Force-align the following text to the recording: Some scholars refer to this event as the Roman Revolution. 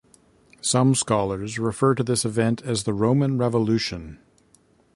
Some 0.61 0.95
scholars 0.95 1.59
refer 1.59 1.93
to 1.93 2.01
this 2.01 2.25
event 2.25 2.63
as 2.63 2.85
the 2.85 2.93
Roman 2.95 3.37
Revolution. 3.37 4.17